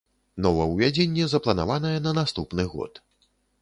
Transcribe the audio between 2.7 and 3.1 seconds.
год.